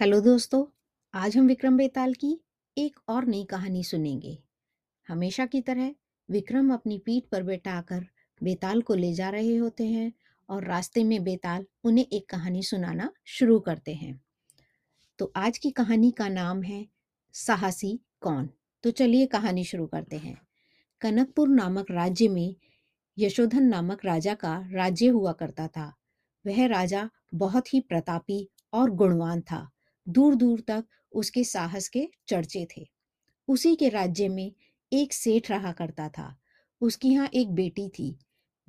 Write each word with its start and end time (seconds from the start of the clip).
Hello 0.00 0.20
दोस्तों, 0.20 0.66
आज 1.14 1.36
हम 1.36 1.46
विक्रम 1.46 1.76
बेताल 1.76 2.14
की 2.14 2.40
एक 2.78 2.96
और 3.08 3.24
नई 3.24 3.44
कहानी 3.44 3.84
सुनेंगे। 3.84 4.38
हमेशा 5.08 5.46
की 5.46 5.60
तरह 5.60 5.94
विक्रम 6.30 6.74
अपनी 6.74 6.98
पीठ 6.98 7.24
पर 7.24 7.42
बैठाकर 7.42 8.06
बेताल 8.42 8.82
को 8.82 8.94
ले 8.94 9.12
जा 9.12 9.30
रहे 9.30 9.56
होते 9.56 9.86
हैं 9.86 10.12
और 10.48 10.64
रास्ते 10.64 11.04
में 11.04 11.24
बेताल 11.24 11.66
उन्हें 11.84 12.06
एक 12.12 12.28
कहानी 12.28 12.62
सुनाना 12.62 13.12
शुरू 13.24 13.60
करते 13.60 13.94
हैं। 13.94 14.20
तो 15.18 15.32
आज 15.36 15.58
की 15.58 15.70
कहानी 15.70 16.10
का 16.10 16.28
नाम 16.28 16.62
है, 16.62 16.86
साहसी 17.32 18.00
कौन? 18.20 18.50
तो 18.82 18.90
चलिए 18.90 19.26
कहानी 19.26 19.64
शुरू 19.64 19.86
करते 19.86 20.16
हैं। 20.16 20.40
कनकपुर 21.00 21.48
नामक 21.48 21.86
राज्य 21.90 22.28
में 22.28 22.56
यशोधन 23.18 23.62
नामक 23.62 24.04
राजा 24.04 24.34
का 24.34 24.68
राज्य 24.72 25.08
हुआ 25.08 25.32
करता 25.32 25.68
था। 25.68 25.94
वह 26.46 26.66
राजा 26.66 27.10
बहुत 27.34 27.74
ही 27.74 27.80
प्रतापी 27.80 28.50
और 28.72 28.90
गुणवान 28.90 29.40
था। 29.40 29.70
दूर 30.08 30.34
दूर 30.34 30.60
तक 30.60 30.84
उसके 31.12 31.44
साहस 31.44 31.88
के 31.88 32.08
चर्चे 32.28 32.68
थे। 32.76 32.88
उसी 33.48 33.76
के 33.76 33.88
राज्य 33.88 34.28
में 34.28 34.52
एक 34.92 35.12
सेठ 35.12 35.50
रहा 35.50 35.72
करता 35.72 36.08
था। 36.08 36.36
उसकी 36.80 37.08
यहाँ 37.08 37.30
एक 37.34 37.50
बेटी 37.50 37.88
थी। 37.88 38.18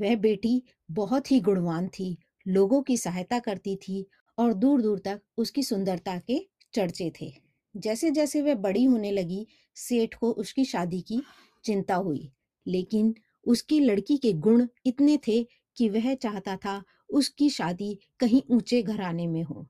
वह 0.02 0.16
बेटी 0.16 0.64
बहुत 0.92 1.32
ही 1.32 1.40
गुणवान 1.40 1.88
थी, 1.88 2.18
लोगों 2.48 2.82
की 2.82 2.98
सहायता 2.98 3.40
करती 3.40 3.76
थी 3.76 4.08
और 4.38 4.54
दूर 4.54 4.82
दूर 4.82 5.00
तक 5.00 5.22
उसकी 5.38 5.64
सुंदरता 5.64 6.20
के 6.20 6.48
चर्चे 6.74 7.12
थे। 7.22 7.34
जैसे 7.78 8.12
जैसे 8.12 8.42
वह 8.42 8.56
बड़ी 8.56 8.84
होने 8.84 9.12
लगी, 9.12 9.48
सेठ 9.76 10.16
को 10.16 10.32
उसकी 10.32 10.66
शादी 10.66 11.02
की 11.02 11.22
चिंता 11.64 11.96
हुई। 11.96 12.32
लेकिन 12.68 13.16
उसकी 13.48 13.80
लड़की 13.80 14.18
के 14.18 14.34
गुण 14.34 14.68
इतने 14.86 15.18
थे 15.18 15.48
कि 15.78 15.90
वह 15.90 16.14
चाहता 16.14 16.56
था 16.56 16.84
उसकी 17.10 17.50
शादी 17.50 18.00
कहीं 18.20 18.42
ऊँचे 18.50 18.84
घराने 18.84 19.28
में 19.28 19.44
हो। 19.44 19.68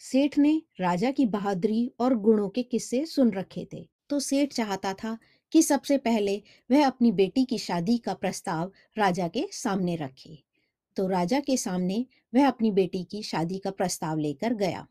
सेठ 0.00 0.38
ने 0.38 0.62
राजा 0.80 1.10
की 1.10 1.26
बहादुरी 1.26 1.90
और 2.00 2.14
गुणों 2.14 2.48
के 2.48 2.62
किस्से 2.62 3.04
सुन 3.06 3.30
रखे 3.30 3.66
थे। 3.72 3.88
तो 4.08 4.20
सेठ 4.20 4.52
चाहता 4.52 4.92
था 4.92 5.18
कि 5.52 5.62
सबसे 5.62 5.98
पहले 5.98 6.42
वह 6.70 6.86
अपनी 6.86 7.12
बेटी 7.12 7.44
की 7.44 7.58
शादी 7.58 7.98
का 7.98 8.14
प्रस्ताव 8.14 8.72
राजा 8.98 9.28
के 9.28 9.46
सामने 9.52 9.96
रखे। 9.96 10.38
तो 10.96 11.06
राजा 11.08 11.40
के 11.40 11.56
सामने 11.56 12.06
वह 12.34 12.48
अपनी 12.48 12.70
बेटी 12.70 13.04
की 13.04 13.22
शादी 13.22 13.58
का 13.58 13.70
प्रस्ताव 13.70 14.18
लेकर 14.18 14.54
गया। 14.54 14.86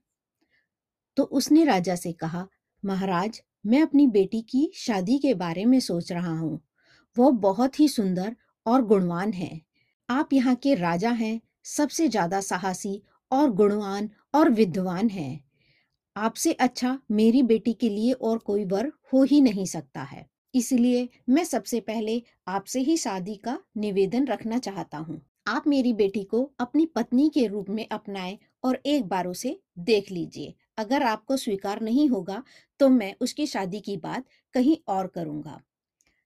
तो 1.17 1.23
उसने 1.23 1.63
राजा 1.63 1.95
से 1.95 2.11
कहा, 2.11 2.47
महाराज, 2.85 3.41
मैं 3.65 3.81
अपनी 3.81 4.07
बेटी 4.07 4.41
की 4.41 4.71
शादी 4.75 5.17
के 5.17 5.33
बारे 5.33 5.65
में 5.65 5.79
सोच 5.79 6.11
रहा 6.11 6.37
हूँ। 6.39 6.59
वो 7.17 7.31
बहुत 7.31 7.79
ही 7.79 7.87
सुंदर 7.87 8.35
और 8.65 8.81
गुणवान 8.81 9.33
है। 9.33 9.61
आप 10.09 10.33
यहाँ 10.33 10.55
के 10.55 10.75
राजा 10.75 11.09
हैं, 11.09 11.41
सबसे 11.63 12.07
ज़्यादा 12.07 12.41
साहसी 12.41 13.01
और 13.31 13.49
गुणवान 13.51 14.09
और 14.33 14.49
विद्वान 14.49 15.09
है। 15.09 15.39
आपसे 16.15 16.53
अच्छा 16.53 16.97
मेरी 17.11 17.43
बेटी 17.43 17.73
के 17.73 17.89
लिए 17.89 18.11
और 18.13 18.37
कोई 18.37 18.65
वर 18.65 18.91
हो 19.13 19.23
ही 19.23 19.41
नहीं 19.41 19.65
सकता 19.65 20.01
है। 20.01 20.25
इसलिए 20.53 21.07
मैं 21.29 21.43
सबसे 21.43 21.79
पहले 21.79 22.21
आपसे 22.47 22.79
ही 22.79 22.97
शादी 22.97 23.35
का 23.35 23.57
निवेदन 23.77 24.27
रखना 24.27 24.57
चाहता 24.59 24.97
हूँ। 24.97 25.21
आप 25.47 25.67
मेरी 25.67 25.93
बेटी 25.93 26.23
को 26.23 26.41
अपनी 26.59 26.85
पत्नी 26.85 27.29
के 27.29 27.45
रूप 27.47 27.69
में 27.69 27.87
अपनाए 27.87 28.37
और 28.63 28.79
एक 28.85 29.07
बार 29.07 29.27
उसे 29.27 29.59
देख 29.79 30.11
लीजिए। 30.11 30.53
अगर 30.77 31.03
आपको 31.03 31.37
स्वीकार 31.37 31.81
नहीं 31.81 32.07
होगा 32.09 32.41
तो 32.79 32.89
मैं 32.89 33.13
उसकी 33.21 33.45
शादी 33.47 33.79
की 33.79 33.97
बात 33.97 34.25
कहीं 34.53 34.77
और 34.87 35.07
करूँगा। 35.07 35.59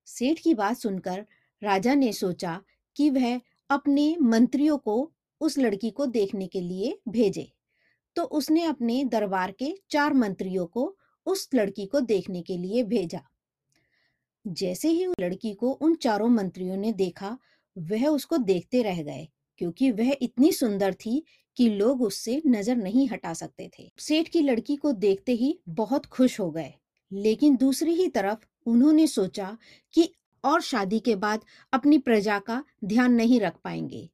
सेठ 0.08 0.40
की 0.40 0.54
बात 0.54 0.78
सुनकर 0.78 1.26
राजा 1.62 1.94
ने 1.94 2.12
सोचा 2.14 2.60
कि 2.96 3.10
वह 3.10 3.40
अपने 3.70 4.16
मंत्रियों 4.22 4.78
को 4.78 5.12
उस 5.42 5.58
लड़की 5.58 5.90
को 5.90 6.06
देखने 6.06 6.48
के 6.48 6.62
लिए 6.62 6.98
भेजे। 7.10 7.52
तो 8.16 8.24
उसने 8.24 8.64
अपने 8.64 9.04
दरबार 9.06 9.52
के 9.52 9.74
चार 9.90 10.14
मंत्रियों 10.14 10.66
को 10.66 10.96
उस 11.28 11.48
लड़की 11.56 11.86
को 11.86 12.00
देखने 12.00 12.42
के 12.42 12.58
लिए 12.58 12.84
भेजा। 12.84 13.22
जैसे 14.46 14.90
ही 14.90 15.06
उस 15.06 15.16
लड़की 15.20 15.54
को 15.54 15.72
उन 15.72 15.96
चारों 15.96 16.30
मंत्रियों 16.30 16.78
ने 16.78 16.92
देखा, 16.94 17.38
वह 17.78 18.08
उसको 18.08 18.38
देखते 18.38 18.82
रह 18.82 19.02
गए, 19.04 19.28
क्योंकि 19.58 19.92
वह 19.92 20.16
इतनी 20.22 20.52
सुंदर 20.52 20.94
थी 20.96 21.24
कि 21.58 21.70
लोग 21.70 22.02
उससे 22.02 22.42
नज़र 22.48 22.76
नहीं 22.76 23.08
हटा 23.08 23.34
सकते 23.34 23.70
थे। 23.80 23.92
सेठ 24.00 24.28
की 24.28 24.42
लड़की 24.42 24.76
को 24.76 24.92
देखते 24.92 25.32
ही 25.32 25.58
बहुत 25.70 26.06
खुश 26.06 26.40
हो 26.40 26.50
गए, 26.52 26.74
लेकिन 27.12 27.56
दूसरी 27.56 27.94
ही 27.94 28.08
तरफ़ 28.08 28.46
उन्होंने 28.66 29.08
सोचा 29.08 29.58
कि 29.94 30.10
और 30.44 30.62
शादी 30.62 31.00
के 31.00 31.16
बाद 31.16 31.46
अपनी 31.74 31.98
प्रजा 31.98 32.40
का 32.40 32.64
ध्यान 32.86 33.14
नहीं 33.14 33.40
रख 33.40 33.58
पाएँगे। 33.64 34.10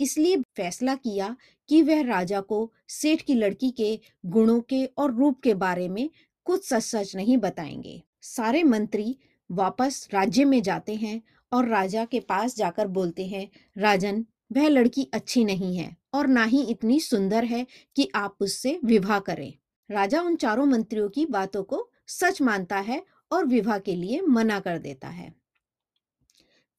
इसलिए 0.00 0.36
फैसला 0.36 0.94
किया 0.94 1.36
कि 1.68 1.82
वह 1.82 2.02
राजा 2.02 2.40
को 2.40 2.72
सेठ 2.88 3.22
की 3.22 3.34
लड़की 3.34 3.70
के 3.70 4.00
गुणों 4.26 4.60
के 4.60 4.84
और 4.84 5.14
रूप 5.14 5.40
के 5.40 5.54
बारे 5.54 5.88
में 5.88 6.10
कुछ 6.44 6.68
सच 6.68 6.82
सच 6.82 7.16
नहीं 7.16 7.36
बताएँगे। 7.36 8.02
सारे 8.20 8.62
मंत्री 8.62 9.16
वापस 9.50 10.08
राज्य 10.14 10.44
में 10.44 10.62
जाते 10.62 10.94
हैं 10.94 11.22
और 11.52 11.68
राजा 11.68 12.04
के 12.04 12.20
पास 12.20 12.56
जाकर 12.56 12.86
बोलते 12.86 13.26
हैं, 13.26 13.50
राजन, 13.78 14.26
वह 14.52 14.68
लड़की 14.68 15.08
अच्छी 15.14 15.44
नहीं 15.44 15.76
है 15.76 15.96
और 16.14 16.26
ना 16.26 16.44
ही 16.44 16.62
इतनी 16.62 17.00
सुंदर 17.00 17.44
है 17.44 17.66
कि 17.96 18.10
आप 18.14 18.36
उससे 18.40 18.80
विवाह 18.84 19.18
करें। 19.18 19.54
राजा 19.90 20.22
उन 20.22 20.36
चारों 20.36 20.66
मंत्रियों 20.66 21.08
की 21.08 21.26
बातों 21.26 21.62
को 21.62 21.90
सच 22.06 22.42
मानता 22.42 22.78
है 22.78 23.02
और 23.32 23.46
विवाह 23.46 23.78
के 23.78 23.96
लिए 23.96 24.20
मना 24.20 24.60
कर 24.60 24.78
देता 24.78 25.08
है। 25.08 25.34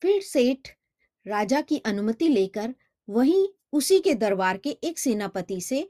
फिर 0.01 0.22
सेठ 0.22 0.69
राजा 1.28 1.62
की 1.62 1.78
अनुमति 1.78 2.28
लेकर 2.28 2.75
वहीं 3.09 3.47
उसी 3.73 3.99
के 3.99 4.13
दरबार 4.13 4.57
के 4.57 4.69
एक 4.69 4.99
सेनापति 4.99 5.61
से 5.61 5.89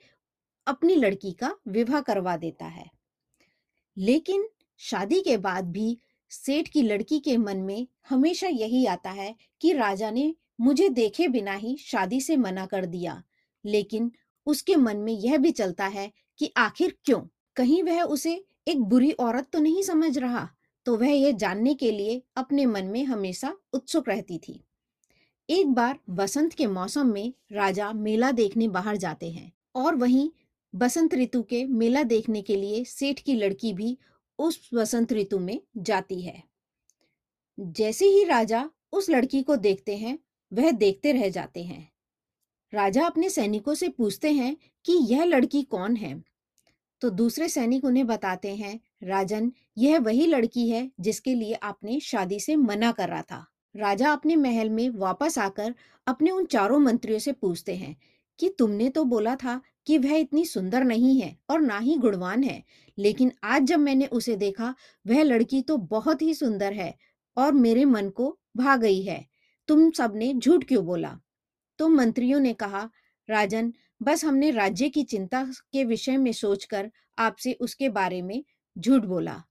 अपनी 0.67 0.95
लड़की 0.95 1.31
का 1.31 1.55
विवाह 1.67 2.01
करवा 2.01 2.37
देता 2.37 2.65
है। 2.65 2.89
लेकिन 3.97 4.49
शादी 4.77 5.21
के 5.21 5.37
बाद 5.37 5.65
भी 5.65 5.97
सेठ 6.29 6.67
की 6.67 6.81
लड़की 6.81 7.19
के 7.19 7.37
मन 7.37 7.57
में 7.57 7.87
हमेशा 8.09 8.47
यही 8.47 8.85
आता 8.85 9.09
है 9.09 9.35
कि 9.61 9.73
राजा 9.73 10.11
ने 10.11 10.35
मुझे 10.61 10.89
देखे 10.89 11.27
बिना 11.27 11.53
ही 11.53 11.77
शादी 11.77 12.21
से 12.21 12.37
मना 12.37 12.65
कर 12.65 12.85
दिया। 12.85 13.23
लेकिन 13.65 14.11
उसके 14.45 14.75
मन 14.75 14.97
में 14.97 15.13
यह 15.13 15.37
भी 15.37 15.51
चलता 15.51 15.87
है 15.87 16.11
कि 16.37 16.53
आखिर 16.57 16.97
क्यों? 17.05 17.21
कहीं 17.55 17.83
वह 17.83 18.03
उसे 18.03 18.45
एक 18.67 18.79
बुरी 18.79 19.11
औरत 19.11 19.49
तो 19.53 19.59
नहीं 19.59 19.83
समझ 19.83 20.17
रहा? 20.17 20.49
तो 20.85 20.97
वह 20.97 21.09
यह 21.09 21.31
जानने 21.31 21.73
के 21.73 21.91
लिए 21.91 22.23
अपने 22.35 22.65
मन 22.65 22.85
में 22.85 23.05
हमेशा 23.05 23.57
उत्सुक 23.73 24.09
रहती 24.09 24.37
थी। 24.37 24.63
एक 25.49 25.67
बार 25.67 25.99
बसंत 26.09 26.53
के 26.53 26.67
मौसम 26.67 27.07
में 27.07 27.33
राजा 27.51 27.93
मेला 27.93 28.31
देखने 28.31 28.67
बाहर 28.67 28.97
जाते 28.97 29.31
हैं 29.31 29.53
और 29.75 29.95
वहीं 29.95 30.31
बसंत 30.75 31.13
ऋतु 31.13 31.43
के 31.43 31.65
मेला 31.65 32.03
देखने 32.03 32.41
के 32.41 32.55
लिए 32.55 32.83
सेठ 32.83 33.19
की 33.19 33.33
लड़की 33.33 33.73
भी 33.73 33.97
उस 34.39 34.69
बसंत 34.73 35.13
ऋतु 35.13 35.39
में 35.39 35.61
जाती 35.77 36.21
है। 36.21 36.43
जैसे 37.59 38.05
ही 38.05 38.23
राजा 38.23 38.69
उस 38.91 39.09
लड़की 39.09 39.43
को 39.43 39.55
देखते 39.55 39.97
हैं, 39.97 40.19
वह 40.53 40.71
देखते 40.71 41.11
रह 41.11 41.29
जाते 41.29 41.63
हैं। 41.63 41.91
राजा 42.73 43.05
अपने 43.05 43.29
सैनिकों 43.29 43.73
से 43.73 43.89
पूछते 43.89 44.31
हैं 44.31 44.57
कि 44.85 44.93
यह 44.93 45.23
लड़की 45.23 45.63
कौन 45.63 45.95
है? 45.95 46.23
तो 47.01 47.09
दूसरे 47.09 47.49
सैनिक 47.49 47.85
उन्हें 47.85 48.07
बताते 48.07 48.55
हैं, 48.55 48.79
राजन, 49.03 49.51
यह 49.77 49.99
वही 49.99 50.25
लड़की 50.25 50.69
है 50.69 50.91
जिसके 50.99 51.35
लिए 51.35 51.53
आपने 51.53 51.99
शादी 51.99 52.39
से 52.39 52.55
मना 52.55 52.91
कर 52.91 53.09
रहा 53.09 53.21
था। 53.21 53.49
राजा 53.75 54.11
अपने 54.11 54.35
महल 54.35 54.69
में 54.69 54.89
वापस 54.89 55.37
आकर 55.39 55.73
अपने 56.07 56.31
उन 56.31 56.45
चारों 56.45 56.79
मंत्रियों 56.79 57.19
से 57.19 57.31
पूछते 57.31 57.75
हैं 57.75 57.95
कि 58.39 58.49
तुमने 58.49 58.89
तो 58.89 59.03
बोला 59.03 59.35
था 59.35 59.61
कि 59.85 59.97
वह 59.97 60.15
इतनी 60.15 60.45
सुंदर 60.45 60.83
नहीं 60.83 61.21
है 61.21 61.37
और 61.49 61.61
ना 61.61 61.77
ही 61.79 61.97
गुणवान 61.97 62.43
है, 62.43 62.63
लेकिन 62.97 63.31
आज 63.43 63.63
जब 63.63 63.79
मैंने 63.79 64.05
उसे 64.05 64.35
देखा, 64.35 64.75
वह 65.07 65.23
लड़की 65.23 65.61
तो 65.61 65.77
बहुत 65.77 66.21
ही 66.21 66.33
सुंदर 66.33 66.73
है 66.73 66.93
और 67.37 67.53
मेरे 67.53 67.85
मन 67.85 68.09
को 68.09 68.37
भा 68.57 68.75
गई 68.75 69.01
है। 69.01 69.25
तुम 69.67 69.89
सबने 69.91 70.33
झूठ 70.33 70.63
क्यों 70.63 70.85
बोला? 70.85 71.17
तो 71.79 71.89
मंत्रियों 71.89 72.39
ने 72.39 72.53
कहा, 72.53 72.89
राजन, 73.29 73.73
बस 74.01 74.25
हमने 74.25 74.51
राज्य 74.51 74.89
की 74.89 75.03
चिंता 75.03 75.43
के 75.71 75.83
विषय 75.83 76.17
में 76.17 76.31
सोचकर 76.31 76.91
आपसे 77.17 77.53
उसके 77.53 77.89
बारे 77.89 78.21
में 78.21 78.43
झूठ 78.77 79.01
बोला। 79.01 79.43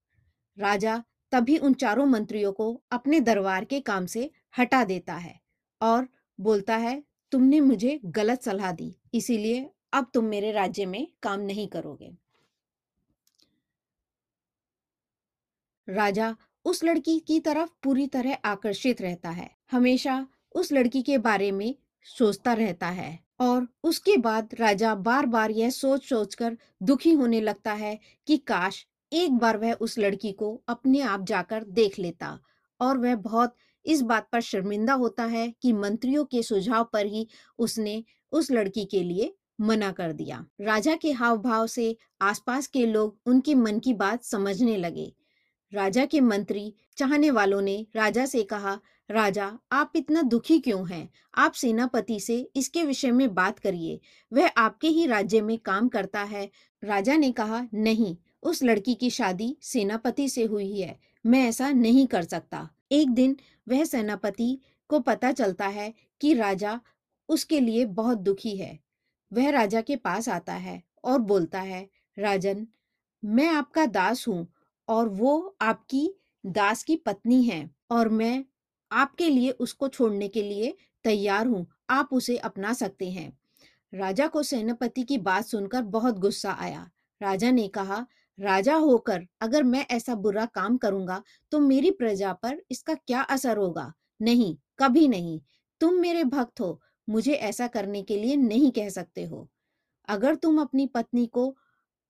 राजा 0.59 1.03
तभी 1.33 1.57
उन 1.59 1.75
चारों 1.75 2.07
मंत्रियों 2.07 2.53
को 2.53 2.73
अपने 2.93 3.21
दरबार 3.21 3.65
के 3.65 3.81
काम 3.83 4.07
से 4.07 4.31
हटा 4.59 4.83
देता 4.85 5.15
है 5.17 5.39
और 5.81 6.09
बोलता 6.39 6.77
है, 6.77 7.03
तुमने 7.33 7.61
मुझे 7.61 8.01
गलत 8.07 8.43
सलाह 8.43 8.73
दी, 8.73 8.95
इसीलिए 9.15 9.71
अब 9.93 10.11
तुम 10.15 10.25
मेरे 10.27 10.53
राज्य 10.53 10.87
में 10.87 11.07
काम 11.23 11.41
नहीं 11.41 11.67
करोगे। 11.69 12.17
राजा 15.89 16.35
उस 16.65 16.83
लड़की 16.85 17.19
की 17.21 17.39
तरफ़ 17.41 17.71
पूरी 17.83 18.07
तरह 18.07 18.39
आकर्षित 18.45 19.01
रहता 19.03 19.31
है। 19.31 19.49
हमेशा 19.73 20.27
उस 20.55 20.73
लड़की 20.73 21.03
के 21.03 21.19
बारे 21.19 21.51
में 21.53 21.75
सोचता 22.07 22.53
रहता 22.53 22.89
है 22.91 23.19
और 23.41 23.67
उसके 23.85 24.17
बाद 24.19 24.55
राजा 24.61 24.95
बार 24.95 25.27
बार 25.27 25.51
यह 25.51 25.71
सोच 25.71 26.05
सोच 26.05 26.35
कर 26.35 26.57
दुखी 26.83 27.13
होने 27.13 27.41
लगता 27.41 27.73
है 27.75 27.99
कि 28.29 28.37
काश 28.47 28.87
एक 29.13 29.33
बार 29.33 29.57
वह 29.59 29.73
उस 29.73 29.99
लड़की 29.99 30.33
को 30.33 30.63
अपने 30.69 31.01
आप 31.01 31.25
जाकर 31.25 31.65
देख 31.65 31.99
लेता 31.99 32.41
और 32.81 32.99
वह 32.99 33.15
बहुत 33.17 33.57
इस 33.85 34.03
बात 34.03 34.29
पर 34.33 34.41
शर्मिंदा 34.41 34.93
होता 34.93 35.25
है 35.25 35.55
कि 35.63 35.73
मंत्रियों 35.73 36.25
के 36.25 36.43
सुझाव 36.43 36.91
पर 36.93 37.07
ही 37.07 37.29
उसने 37.59 38.05
उस 38.33 38.51
लड़की 38.51 38.85
के 38.85 39.03
लिए 39.03 39.35
मना 39.61 39.93
कर 39.93 40.13
दिया। 40.13 40.47
राजा 40.61 40.97
के 40.97 41.13
हाव 41.13 41.39
भाव 41.39 41.67
से 41.67 41.97
आसपास 42.21 42.67
के 42.67 42.87
लोग 42.87 43.21
उनकी 43.27 43.55
मन 43.55 43.79
की 43.79 43.95
बात 43.95 44.25
समझने 44.25 44.77
लगे। 44.77 45.13
राजा 45.75 46.05
के 46.05 46.21
मंत्री 46.21 46.75
चाहने 46.97 47.31
वालों 47.31 47.61
ने 47.61 47.87
राजा 47.97 48.27
से 48.27 48.43
कहा, 48.43 48.81
राजा, 49.11 49.59
आप 49.73 49.93
इतना 49.97 50.23
दुखी 50.23 50.59
क्यों 50.59 50.89
हैं? 50.89 51.11
आप 51.35 51.53
सेनापति 51.53 52.21
से 52.21 52.51
इसके 52.57 52.83
विषय 52.83 53.11
में 53.11 53.35
बात 53.35 53.59
करिए। 53.59 54.01
वह 54.33 54.51
आपके 54.57 54.89
ही 54.89 55.07
राज्य 55.07 55.41
में 55.41 55.59
काम 55.59 55.89
करता 55.89 56.23
है। 56.23 56.51
राजा 56.85 57.17
ने 57.17 57.33
कहा, 57.33 57.67
नहीं 57.75 58.17
उस 58.43 58.63
लड़की 58.63 58.95
की 58.95 59.11
शादी 59.11 59.57
सेनापति 59.63 60.29
से 60.29 60.45
हुई 60.45 60.81
है। 60.81 60.99
मैं 61.27 61.49
ऐसा 61.49 61.71
नहीं 61.71 62.07
कर 62.07 62.23
सकता। 62.23 62.69
एक 62.93 63.11
दिन 63.11 63.37
वह 63.69 63.85
सेनापति 63.85 64.59
को 64.89 65.01
पता 65.01 65.33
चलता 65.33 65.67
है 65.67 65.95
कि 66.21 66.35
राजा 66.35 66.81
उसके 67.29 67.61
लिए 67.61 67.85
बहुत 67.85 68.19
दुखी 68.19 68.57
है। 68.57 68.79
वह 69.33 69.51
राजा 69.51 69.81
के 69.81 69.97
पास 69.97 70.29
आता 70.29 70.53
है 70.53 70.83
और 71.05 71.19
बोलता 71.19 71.61
है, 71.61 71.89
राजन, 72.19 72.67
मैं 73.25 73.49
आपका 73.49 73.87
दास 73.87 74.29
हूँ 74.29 74.47
और 74.89 75.09
वो 75.09 75.57
आपकी 75.61 76.15
दास 76.47 76.83
की 76.83 76.97
पत्नी 76.97 77.43
है 77.43 77.71
और 77.91 78.09
मैं 78.09 78.45
आपके 78.93 79.29
लिए 79.31 79.51
उसको 79.51 79.89
छोड़ने 79.89 80.29
के 80.29 80.43
लिए 80.43 80.77
तैयार 81.05 81.47
हूँ। 81.47 81.67
आप 81.91 82.09
उसे 82.13 82.37
अपना 82.37 82.73
सकते 82.73 83.11
हैं। 83.11 83.39
राजा 83.95 84.27
को 84.27 84.43
सेनापति 84.43 85.03
की 85.03 85.19
बात 85.19 85.45
सुनकर 85.45 85.83
बहुत 85.83 86.19
गुस्सा 86.19 86.53
आया। 86.53 86.91
राजा 87.23 87.51
ने 87.51 87.69
कहा 87.69 88.07
राजा 88.39 88.75
होकर 88.77 89.27
अगर 89.41 89.63
मैं 89.63 89.87
ऐसा 89.91 90.15
बुरा 90.17 90.45
काम 90.55 90.77
करूँगा 90.77 91.23
तो 91.53 91.59
मेरी 91.61 91.91
प्रजा 91.91 92.33
पर 92.35 92.63
इसका 92.71 92.95
क्या 92.97 93.21
असर 93.23 93.57
होगा? 93.57 93.93
नहीं, 94.21 94.57
कभी 94.79 95.07
नहीं। 95.09 95.41
तुम 95.81 95.95
मेरे 95.95 96.25
भक्त 96.25 96.61
हो, 96.61 96.81
मुझे 97.09 97.33
ऐसा 97.33 97.67
करने 97.69 98.03
के 98.03 98.17
लिए 98.17 98.37
नहीं 98.37 98.71
कह 98.73 98.89
सकते 98.89 99.25
हो। 99.25 99.49
अगर 100.09 100.35
तुम 100.35 100.61
अपनी 100.61 100.87
पत्नी 100.87 101.27
को 101.29 101.55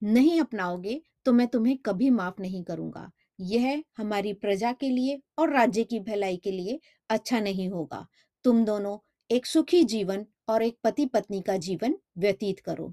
नहीं 0.02 0.40
अपनाओगे 0.40 1.00
तो 1.26 1.32
मैं 1.32 1.46
तुम्हें 1.48 1.76
कभी 1.78 2.10
माफ़ 2.10 2.40
नहीं 2.40 2.62
करूँगा। 2.64 3.10
यह 3.40 3.82
हमारी 3.98 4.32
प्रजा 4.34 4.72
के 4.72 4.88
लिए 4.90 5.20
और 5.38 5.52
राज्य 5.52 5.84
की 5.84 6.00
भलाई 6.00 6.36
के 6.36 6.50
लिए 6.50 6.80
अच्छा 7.10 7.40
नहीं 7.40 7.68
होगा। 7.70 8.06
तुम 8.44 8.64
दोनों 8.64 8.98
एक 9.30 9.46
सुखी 9.46 9.82
जीवन 9.84 10.26
और 10.48 10.62
एक 10.62 10.78
पति 10.84 11.06
पत्नी 11.06 11.40
का 11.42 11.56
जीवन 11.58 11.96
व्यतीत 12.18 12.60
करो। 12.60 12.92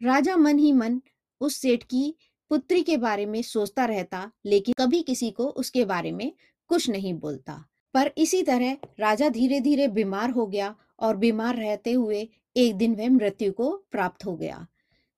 राजा 0.00 0.36
मन 0.36 0.58
ही 0.58 0.72
मन 0.72 1.00
उस 1.40 1.56
सेठ 1.56 1.82
की 1.84 2.14
पुत्री 2.50 2.82
के 2.82 2.96
बारे 2.96 3.26
में 3.26 3.40
सोचता 3.42 3.84
रहता, 3.84 4.30
लेकिन 4.46 4.74
कभी 4.78 5.02
किसी 5.02 5.30
को 5.30 5.44
उसके 5.44 5.84
बारे 5.84 6.12
में 6.12 6.32
कुछ 6.70 6.88
नहीं 6.90 7.14
बोलता। 7.14 7.64
पर 7.94 8.10
इसी 8.18 8.42
तरह 8.42 8.76
राजा 9.00 9.28
धीरे 9.28 9.60
धीरे 9.60 9.88
बीमार 9.88 10.30
हो 10.30 10.46
गया 10.46 10.74
और 10.98 11.16
बीमार 11.16 11.56
रहते 11.56 11.92
हुए 11.92 12.28
एक 12.56 12.74
दिन 12.74 12.94
वह 12.94 13.08
मृत्यु 13.10 13.52
को 13.52 13.70
प्राप्त 13.90 14.24
हो 14.26 14.36
गया। 14.36 14.66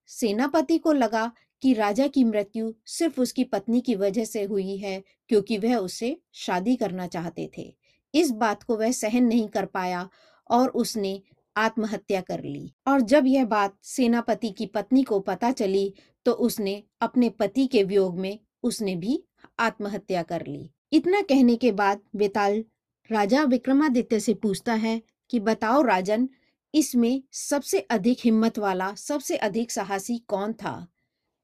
सेनापति 0.07 0.79
को 0.79 0.93
लगा 0.93 1.31
कि 1.63 1.73
राजा 1.73 2.07
की 2.07 2.25
मृत्यु 2.25 2.73
सिर्फ़ 2.87 3.21
उसकी 3.21 3.45
पत्नी 3.45 3.81
की 3.81 3.95
वजह 3.95 4.25
से 4.25 4.43
हुई 4.43 4.77
है, 4.77 5.03
क्योंकि 5.29 5.59
वह 5.59 5.77
उससे 5.77 6.17
शादी 6.35 6.77
करना 6.77 7.07
चाहते 7.07 7.51
थे। 7.59 7.75
इस 8.15 8.31
बात 8.31 8.63
को 8.63 8.77
वह 8.77 8.91
सहन 8.93 9.25
नहीं 9.25 9.49
कर 9.49 9.67
पाया 9.67 10.09
और 10.51 10.69
उसने 10.69 11.21
आत्महत्या 11.59 12.21
कर 12.21 12.43
ली। 12.45 12.73
और 12.87 13.01
जब 13.01 13.27
यह 13.27 13.45
बात 13.45 13.77
सेनापति 13.83 14.51
की 14.51 14.67
पत्नी 14.67 15.03
को 15.03 15.21
पता 15.21 15.51
चली 15.53 15.95
तो 16.25 16.33
उसने 16.33 16.83
अपने 17.01 17.29
पति 17.31 17.67
के 17.67 17.83
वियोग 17.85 18.19
में 18.19 18.39
उसने 18.63 18.97
भी 18.97 19.25
आत्महत्या 19.59 20.23
कर 20.23 20.47
ली। 20.47 20.71
इतना 20.93 21.23
कहने 21.23 21.57
के 21.57 21.73
बाद 21.73 22.01
बेताल 22.17 22.65
राजा 23.11 23.43
विक्रमादित्य 23.43 24.21
से 24.21 24.35
पूछता 24.35 24.75
है 24.75 25.03
कि, 25.31 25.41
बताओ 25.41 25.83
राजन, 25.83 26.29
इसमें 26.75 27.23
सबसे 27.33 27.81
अधिक 27.81 28.19
हिम्मत 28.25 28.59
वाला, 28.59 28.95
सबसे 28.95 29.37
अधिक 29.37 29.71
साहसी 29.71 30.19
कौन 30.19 30.53
था? 30.53 30.87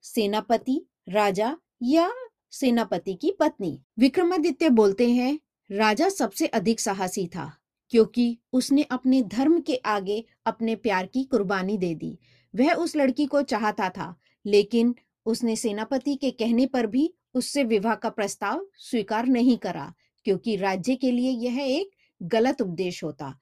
सेनापति, 0.02 0.86
राजा 1.08 1.56
या 1.82 2.12
सेनापति 2.50 3.14
की 3.14 3.30
पत्नी? 3.40 3.82
विक्रमादित्य 3.98 4.70
बोलते 4.70 5.10
हैं, 5.10 5.38
राजा 5.70 6.08
सबसे 6.08 6.46
अधिक 6.46 6.80
साहसी 6.80 7.26
था। 7.26 7.56
क्योंकि 7.90 8.38
उसने 8.52 8.82
अपने 8.82 9.22
धर्म 9.22 9.60
के 9.60 9.76
आगे 9.76 10.24
अपने 10.46 10.76
प्यार 10.76 11.06
की 11.06 11.24
कुर्बानी 11.24 11.78
दे 11.78 11.94
दी। 11.94 12.18
वह 12.54 12.72
उस 12.72 12.96
लड़की 12.96 13.26
को 13.26 13.42
चाहता 13.42 13.88
था, 13.88 14.14
लेकिन 14.46 14.94
उसने 15.26 15.56
सेनापति 15.56 16.14
के 16.16 16.30
कहने 16.30 16.66
पर 16.66 16.86
भी 16.86 17.14
उससे 17.34 17.64
विवाह 17.64 17.94
का 17.94 18.08
प्रस्ताव 18.08 18.66
स्वीकार 18.78 19.26
नहीं 19.26 19.56
करा, 19.56 19.92
क्योंकि 20.24 20.56
राज्य 20.56 20.94
के 20.94 21.10
लिए 21.10 21.30
यह 21.30 21.60
एक 21.60 21.90
गलत 22.22 22.60
उपदेश 22.60 23.04
होता। 23.04 23.38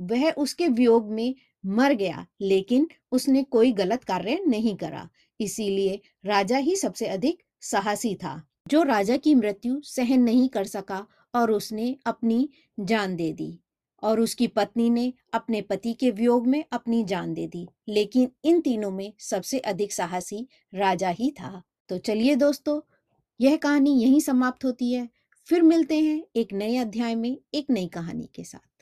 वह 0.00 0.30
उसके 0.30 0.68
वियोग 0.68 1.10
में 1.12 1.34
मर 1.66 1.92
गया, 1.92 2.26
लेकिन 2.40 2.88
उसने 3.12 3.42
कोई 3.42 3.72
गलत 3.72 4.04
कार्य 4.04 4.38
नहीं 4.46 4.76
करा। 4.76 5.08
इसीलिए 5.40 6.00
राजा 6.26 6.56
ही 6.56 6.76
सबसे 6.76 7.06
अधिक 7.06 7.42
साहसी 7.60 8.14
था, 8.14 8.42
जो 8.68 8.82
राजा 8.82 9.16
की 9.16 9.34
मृत्यु 9.34 9.80
सहन 9.84 10.20
नहीं 10.20 10.48
कर 10.48 10.64
सका 10.64 11.06
और 11.34 11.50
उसने 11.50 11.96
अपनी 12.06 12.48
जान 12.80 13.16
दे 13.16 13.32
दी। 13.32 13.58
और 14.06 14.20
उसकी 14.20 14.46
पत्नी 14.46 14.90
ने 14.90 15.12
अपने 15.32 15.62
पति 15.62 15.94
के 15.94 16.10
वियोग 16.10 16.46
में 16.46 16.64
अपनी 16.72 17.04
जान 17.04 17.34
दे 17.34 17.46
दी। 17.46 17.68
लेकिन 17.88 18.30
इन 18.44 18.60
तीनों 18.60 18.90
में 18.90 19.12
सबसे 19.18 19.58
अधिक 19.58 19.92
साहसी 19.92 20.48
राजा 20.74 21.08
ही 21.08 21.30
था। 21.30 21.62
तो 21.88 21.98
चलिए 21.98 22.36
दोस्तों, 22.36 22.80
यह 23.40 23.56
कहानी 23.56 24.02
यहीं 24.02 24.20
समाप्त 24.20 24.64
होती 24.64 24.92
है। 24.92 25.08
फिर 25.44 25.62
मिलते 25.62 26.00
हैं 26.00 26.24
एक 26.36 26.52
नए 26.52 26.76
अध्याय 26.76 27.14
में, 27.14 27.38
एक 27.54 27.66
नई 27.70 27.86
कहानी 27.86 28.30
के 28.34 28.44
साथ। 28.44 28.75